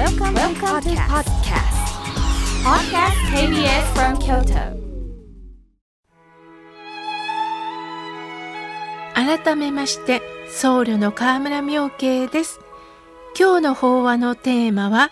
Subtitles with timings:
[0.00, 1.76] Welcome, Welcome to podcast.
[2.64, 4.80] Podcast KBS from Kyoto.
[9.14, 12.60] 改めまして僧侶の河村明慶です
[13.38, 15.10] 今日の法話のテーマは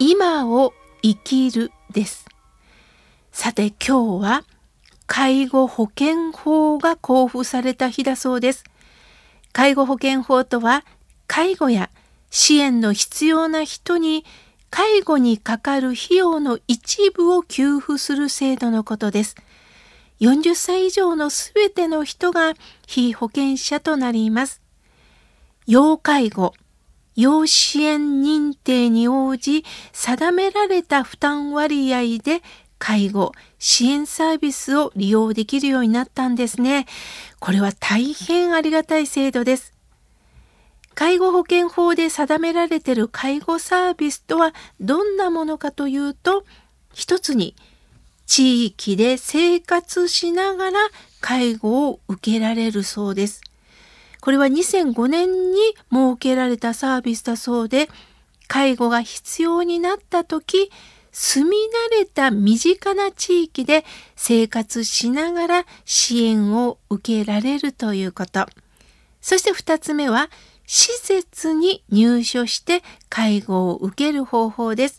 [0.00, 2.26] 今を生きるです
[3.30, 4.42] さて今日は
[5.06, 8.64] 介護保険法が交付された日だそうです
[9.52, 10.84] 介護保険法とは
[11.28, 11.90] 介護や
[12.38, 14.26] 支援の必要な人に
[14.68, 19.36] 介護にかかる費用の一部を給付する制度のことです。
[20.20, 22.52] 40歳以上のすべての人が
[22.86, 24.60] 被保険者となります。
[25.66, 26.52] 要介護、
[27.14, 32.42] 要支援認定に応じ定められた負担割合で
[32.78, 36.84] 介護、支援サービスを利用できるようになったんですね。
[37.40, 39.75] これは大変ありがたい制度です。
[40.96, 46.44] 介護保険法で定められている介護サービスとはどんなものかというと、
[46.94, 47.54] 一つに
[48.24, 50.78] 地域で生活しながら
[51.20, 53.42] 介護を受けられるそうです。
[54.22, 55.58] これは2005年に
[55.92, 57.90] 設けられたサービスだそうで、
[58.48, 60.70] 介護が必要になった時、
[61.12, 61.56] 住み
[61.92, 63.84] 慣れた身近な地域で
[64.16, 68.46] 生活しながら支援を受けられるということ。
[69.20, 70.30] そして二つ目は、
[70.66, 74.98] 施設に入所して介護を受ける方法です。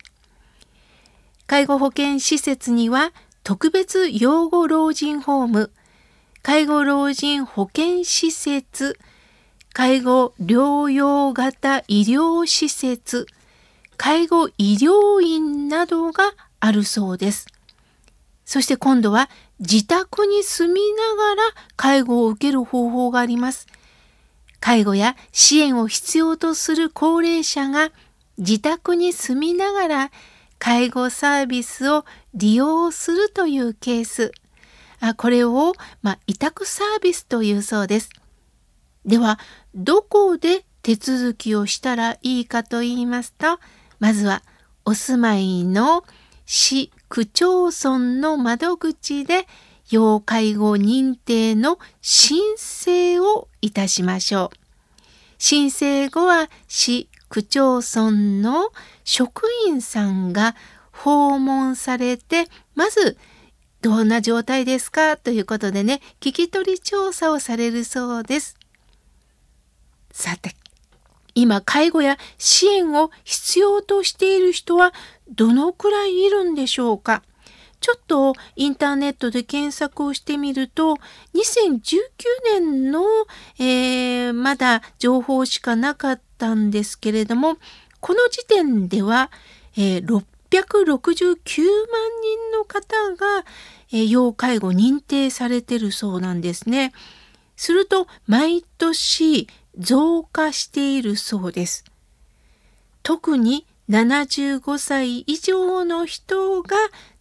[1.46, 5.72] 介護保険施設には特別養護老人ホーム、
[6.42, 8.98] 介護老人保健施設、
[9.74, 13.28] 介護療養型医療施設、
[13.96, 17.48] 介護医療院などがあるそうです。
[18.46, 21.44] そして今度は自宅に住みながら
[21.76, 23.68] 介護を受ける方法があります。
[24.68, 27.90] 介護や支援を必要とする高齢者が
[28.38, 30.12] 自宅に住みながら
[30.60, 34.34] 介護サービスを利用するというケース。
[35.00, 38.10] あこれを、まあ、委託サービスというそうです。
[39.06, 39.40] では、
[39.74, 43.62] どこで手続きをしたらいいかと言いますと、
[44.00, 44.44] まずは
[44.84, 46.04] お住まいの
[46.46, 49.48] 市区町村の窓口で
[49.90, 54.67] 要介護認定の申請をいたしましょう。
[55.38, 58.72] 申請後は市区町村の
[59.04, 60.56] 職員さんが
[60.92, 63.18] 訪問されて、まず、
[63.82, 68.56] どんな状態ですかということでね、聞き取り調査をされるそうです。
[70.12, 70.56] さて、
[71.36, 74.94] 今、介護や支援を必要としている人は
[75.30, 77.22] どのくらいいるんでしょうか？
[77.80, 80.98] ちょっとインターネットで検索をしてみると、
[81.36, 82.00] 2019
[82.60, 83.04] 年の、
[83.60, 87.58] えー、まだ情報しかなかったんですけれども、
[88.00, 89.32] この時点では、
[89.76, 90.24] えー、669万
[92.22, 93.46] 人の方が、
[93.92, 96.94] えー、要介護認定されてるそうなんですね。
[97.56, 101.86] すると、毎年増加しているそうです。
[103.04, 106.76] 特に75歳以上の人が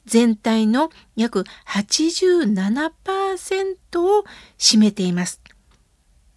[0.06, 4.24] 全体の約87%を
[4.58, 5.40] 占めています。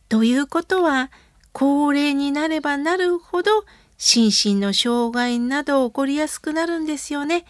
[0.10, 1.12] ということは、
[1.54, 3.64] 高齢になればなるほど
[3.98, 7.46] 心身の障害など起こりやすくなるんですよね。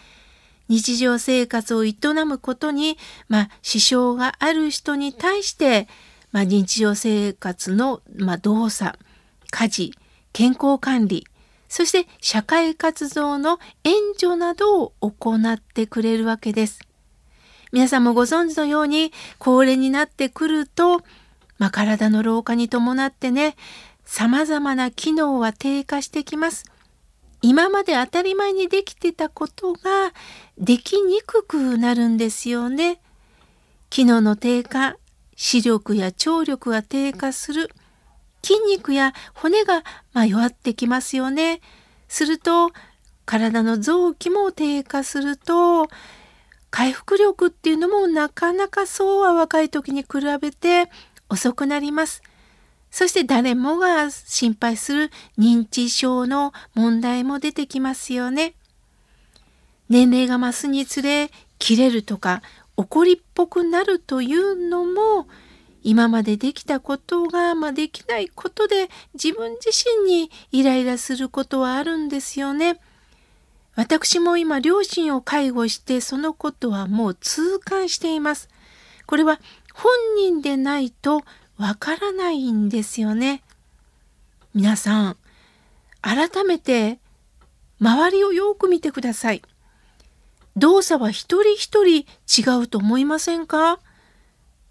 [0.67, 2.97] 日常生活を営むことに、
[3.27, 5.87] まあ、支障がある人に対して、
[6.31, 8.97] まあ、日常生活の、まあ、動作、
[9.49, 9.93] 家事、
[10.31, 11.25] 健康管理、
[11.69, 16.81] そして社会活動の援助などを行ってくれるわけです。
[17.71, 21.01] 皆さんもご存知のように、高齢になってくると、
[21.59, 23.55] まあ、体の老化に伴ってね、
[24.03, 26.65] 様々な機能は低下してきます。
[27.43, 30.11] 今まで当たり前にできてたことが
[30.57, 32.99] できにくくなるんですよね。
[33.91, 34.97] 機能の低下、
[35.35, 37.69] 視力や聴力が低下する、
[38.49, 41.61] 筋肉や骨がま弱ってきますよね。
[42.07, 42.71] すると
[43.25, 45.87] 体の臓器も低下すると
[46.71, 50.07] 回復力っていうのもなかなかそうは若い時に比
[50.41, 50.89] べて
[51.29, 52.23] 遅くなります。
[52.89, 58.55] そして誰もが心配する認知症の問題も出てきますよね。
[59.89, 61.29] 年齢が増すにつれ
[61.59, 62.41] 切れるとか
[62.77, 65.27] 怒りっぽくなるというのも
[65.89, 72.79] 今までできたことが、まあ、できないことで自分自身にイライラすることはあるんですよね。
[73.73, 78.49] 私も今両親を介護してそのことはもう痛感しています。
[79.07, 79.39] これは
[79.73, 81.23] 本人でないと
[81.57, 83.41] わからないんですよね。
[84.53, 85.17] 皆さん、
[86.01, 86.99] 改めて
[87.79, 89.41] 周りをよく見てください。
[90.55, 93.79] 動作は一人一人違うと思いませんか？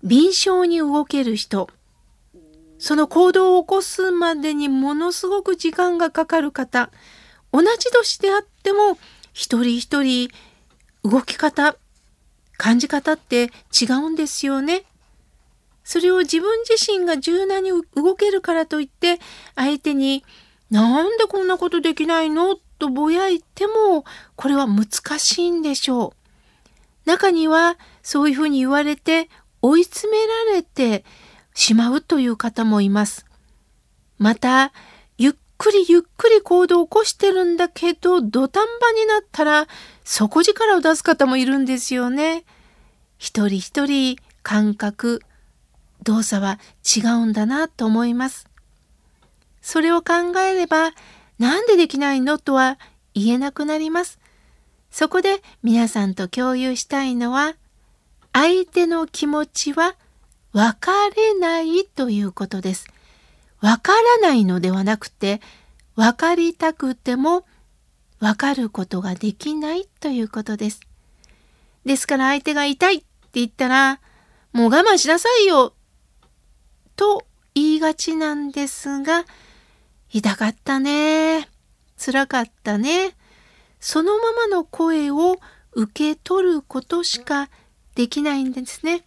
[0.02, 1.68] 敏捷に動ける人、
[2.78, 6.90] その行動を起こすまでにものすごく時間がかかる方、
[7.52, 8.98] 同じ年であっても
[9.32, 10.30] 一人一人
[11.02, 11.76] 動き方、
[12.56, 13.50] 感じ方って
[13.80, 14.84] 違うんですよね。
[15.82, 19.18] それを自分自身が柔軟に動けるからといって
[19.54, 20.22] 相手に
[20.70, 22.56] なんでこんなことできないの？
[22.78, 24.04] とぼやいても
[24.36, 26.14] これは難しいんでしょ
[27.06, 27.08] う。
[27.08, 29.30] 中にはそういうふうに言われて
[29.62, 31.04] 追い詰められて
[31.54, 33.26] しまうという方もいます。
[34.18, 34.72] また
[35.16, 39.66] ゆっくりゆっくり行動を起こしてるんだけど土壇場になったら
[40.04, 42.44] 底力を出す方もいるんですよね。
[43.18, 45.22] 一人一人感覚
[46.02, 48.48] 動作は違うんだなと思います。
[49.60, 50.92] それを考えれば、
[51.38, 52.78] なんでできないのとは
[53.14, 54.18] 言えなくなります。
[54.90, 57.54] そこで皆さんと共有したいのは、
[58.40, 59.96] 相手の気持ちは
[60.52, 62.86] 分かれないということです。
[63.60, 65.40] 分からないのではなくて、
[65.96, 67.44] 分かりたくても
[68.20, 70.78] 分かることができないということです。
[71.84, 74.00] ですから相手が痛いって言ったら、
[74.52, 75.72] もう我慢しなさいよ
[76.94, 77.26] と
[77.56, 79.24] 言いがちなんですが、
[80.12, 81.48] 痛かったね。
[81.96, 83.16] 辛かったね。
[83.80, 85.40] そのままの声を
[85.72, 87.50] 受け取ることしか
[87.98, 89.02] できないんですね。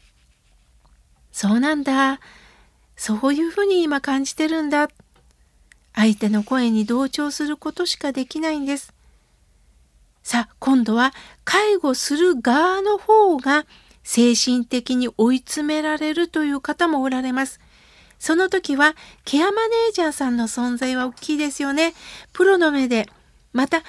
[1.32, 2.20] そうなんだ。
[2.98, 4.90] そういうふうに今感じてるんだ。
[5.94, 8.94] 相手の声に同調することしかできないんです。
[10.24, 11.14] さあ、今度は
[11.46, 13.66] 介護する側の方が
[14.04, 17.62] 精神的に追い詰められるという方もおられます。
[18.20, 21.94] その時はケアマネージャーさんの存在は大きいですよね。
[22.34, 23.08] プロの目で、
[23.54, 23.86] また家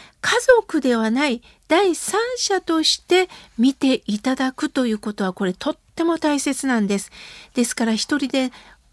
[0.59, 3.29] 族ではない第三者として
[3.59, 7.11] 見ていただくということはこれとっても大切なんです。
[7.55, 8.51] ですから一人で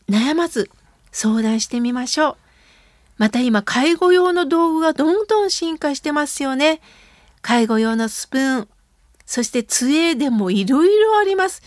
[0.09, 0.69] 悩まず
[1.11, 2.37] 相談してみましょう。
[3.17, 6.81] また今介護用の道具がどんどん進化してますよね。
[7.41, 8.67] 介護用のスプーン、
[9.25, 11.61] そして杖でもいろいろあります。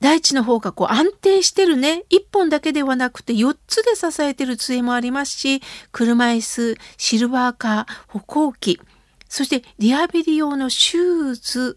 [0.00, 2.04] 大地の方がこう安定してるね。
[2.08, 5.60] 一本だけではなくて4つで支えてる杖もありますし、
[5.90, 8.80] 車椅子、シルバーカー、歩行器、
[9.28, 11.74] そしてリハビリ用のシューズ、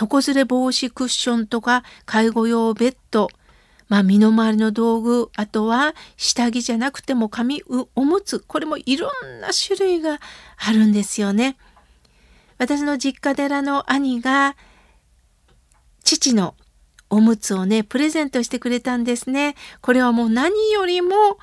[0.00, 3.28] 床ずれ防止クッションとか介護用ベッド、
[3.88, 7.62] まあ、身の回りの道具、あとは下着じゃなくても紙
[7.94, 10.20] おむつ、これもいろんな種類が
[10.56, 11.56] あるんですよね。
[12.58, 14.56] 私の実家寺の兄が
[16.04, 16.54] 父の
[17.10, 19.54] おむつをね、プレゼントしてくれたんですね。
[19.80, 21.38] これはもう何よりも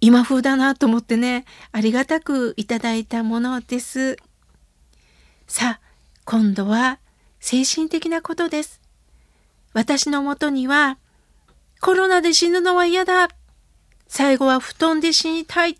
[0.00, 4.16] 今風だなと思ってね、ありがたくいただいたものです。
[5.46, 5.80] さあ、
[6.24, 6.98] 今度は
[7.40, 8.80] 精神的なことです。
[9.72, 10.98] 私のもとには、
[11.80, 13.28] コロナで死ぬのは嫌だ。
[14.06, 15.78] 最後は布団で死にたい。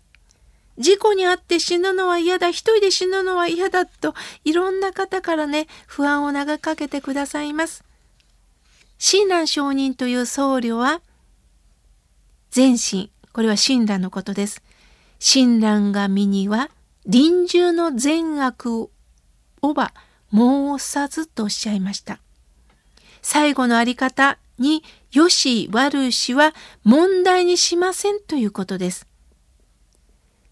[0.77, 2.49] 事故に遭って死ぬのは嫌だ。
[2.49, 3.85] 一人で死ぬのは嫌だ。
[3.85, 4.13] と、
[4.43, 7.83] いろんな方からね、不安を投げかけてくださいます。
[8.97, 11.01] 親鸞上人という僧侶は、
[12.51, 14.61] 全身、これは親鸞のことです。
[15.19, 16.69] 親鸞が身には
[17.05, 18.89] 臨終の善悪
[19.61, 19.93] をば
[20.31, 22.19] 申さずとおっしゃいました。
[23.21, 26.53] 最後のあり方によし悪しは
[26.83, 29.07] 問題にしませんということです。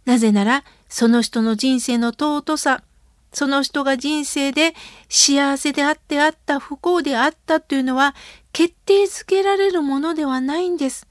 [0.05, 2.83] なぜならその人の人生の尊さ、
[3.33, 4.73] その人が人生で
[5.09, 8.15] 幸せであってあった不幸であったというのは
[8.53, 11.07] 決定づけられるものではないんです。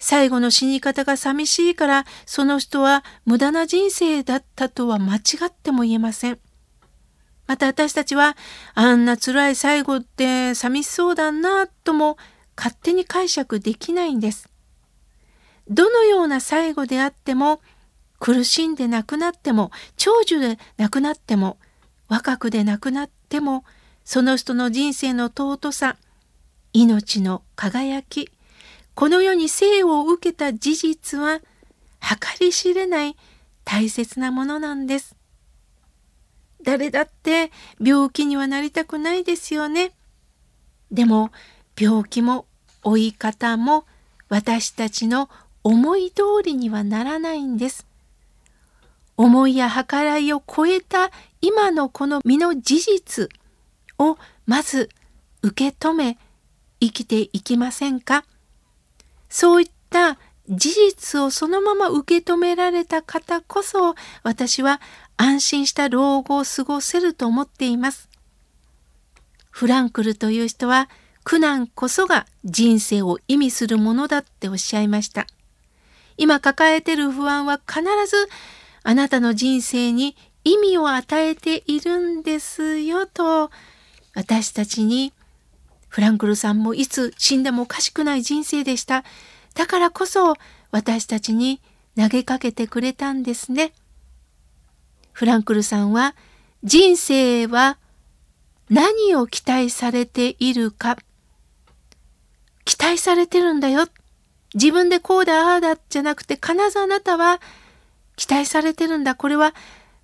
[0.00, 6.38] 最後の死に方が寂しいからその人は無駄な人生だったとは間違っても言えません。
[7.46, 8.36] また私たちは
[8.74, 12.18] あんな辛い最後って寂しそうだなとも
[12.56, 14.50] 勝手に解釈できないんです。
[15.70, 17.60] どのような最後であっても
[18.18, 21.58] 苦しんで亡くなっても長寿で亡くなっても
[22.08, 23.64] 若くで亡くなっても
[24.04, 25.96] その人の人生の尊さ
[26.72, 28.30] 命の輝き
[28.94, 31.40] この世に生を受けた事実は
[32.00, 33.16] 計り知れない
[33.64, 35.14] 大切なものなんです。
[36.62, 39.92] 誰だって病気にはなりたくないですよね。
[40.90, 41.30] でも
[41.78, 42.46] 病気も
[42.84, 43.84] 老い方も
[44.28, 45.28] 私たちの
[45.62, 47.87] 思い通りにはならないんです。
[49.18, 51.10] 思いや計らいを超えた
[51.42, 53.28] 今のこの身の事実
[53.98, 54.88] をまず
[55.42, 56.18] 受け止め
[56.80, 58.24] 生きていきませんか？
[59.28, 60.14] そういった
[60.48, 64.80] 事実をそのまま受け止められた方こそ私は
[65.16, 68.08] 安心した老後を過ごせると思っています。
[69.50, 70.88] フランクルという人は
[71.24, 75.26] 苦難こそが人生を意味するものだっておっしゃいました。
[76.16, 78.28] 今抱えてる不安は必ず
[78.82, 83.50] あなたの人生に意味を与えているんですよと
[84.14, 85.12] 私たちに
[85.88, 89.04] フランクルさんもいつ死んでもおかしくない人生でした。
[89.54, 90.34] だからこそ
[90.70, 91.60] 私たちに
[91.96, 93.72] 投げかけてくれたんですね。
[95.12, 96.14] フランクルさんは
[96.62, 97.78] 人生は
[98.70, 100.98] 何を期待されているか。
[102.64, 103.88] 期待されてるんだよ。
[104.54, 107.40] 自分でこうだああだじゃなくて必ずあなたは
[108.18, 109.14] 期待されてるんだ。
[109.14, 109.54] これは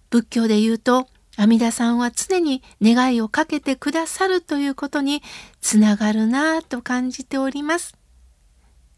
[0.09, 5.23] 仏教で言うと阿弥陀さんは常に願いをかけてくださるということに
[5.61, 7.97] つながるなぁと感じております。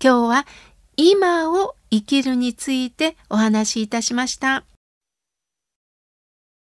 [0.02, 0.46] 今日は
[0.96, 4.64] 今を生きるについてお話しいたしました。